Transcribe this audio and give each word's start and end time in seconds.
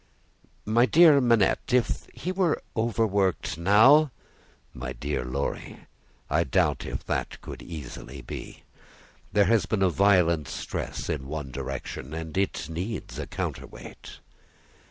"My 0.65 0.87
dear 0.87 1.21
Manette, 1.21 1.71
if 1.73 2.07
he 2.11 2.31
were 2.31 2.63
overworked 2.75 3.59
now" 3.59 4.09
"My 4.83 4.93
dear 4.93 5.23
Lorry, 5.23 5.81
I 6.27 6.43
doubt 6.43 6.87
if 6.87 7.05
that 7.05 7.39
could 7.41 7.61
easily 7.61 8.23
be. 8.23 8.63
There 9.31 9.45
has 9.45 9.67
been 9.67 9.83
a 9.83 9.91
violent 9.91 10.47
stress 10.47 11.07
in 11.07 11.27
one 11.27 11.51
direction, 11.51 12.15
and 12.15 12.35
it 12.35 12.67
needs 12.67 13.19
a 13.19 13.27
counterweight." 13.27 14.17